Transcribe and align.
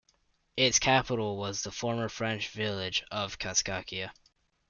Its 0.57 0.79
capital 0.79 1.37
was 1.37 1.61
the 1.61 1.69
former 1.69 2.09
French 2.09 2.49
village 2.49 3.03
of 3.11 3.37
Kaskakia. 3.37 4.09